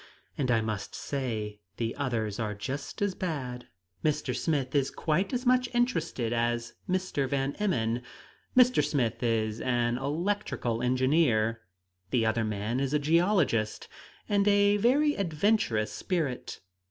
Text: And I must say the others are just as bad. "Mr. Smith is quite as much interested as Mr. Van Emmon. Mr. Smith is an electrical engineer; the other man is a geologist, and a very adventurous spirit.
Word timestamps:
And 0.35 0.49
I 0.49 0.61
must 0.61 0.95
say 0.95 1.59
the 1.77 1.95
others 1.95 2.39
are 2.39 2.55
just 2.55 3.03
as 3.03 3.13
bad. 3.13 3.67
"Mr. 4.03 4.35
Smith 4.35 4.73
is 4.73 4.89
quite 4.89 5.31
as 5.31 5.45
much 5.45 5.69
interested 5.75 6.33
as 6.33 6.73
Mr. 6.89 7.29
Van 7.29 7.53
Emmon. 7.59 8.01
Mr. 8.57 8.83
Smith 8.83 9.21
is 9.21 9.61
an 9.61 9.99
electrical 9.99 10.81
engineer; 10.81 11.61
the 12.09 12.25
other 12.25 12.43
man 12.43 12.79
is 12.79 12.95
a 12.95 12.97
geologist, 12.97 13.87
and 14.27 14.47
a 14.47 14.77
very 14.77 15.13
adventurous 15.13 15.91
spirit. 15.93 16.61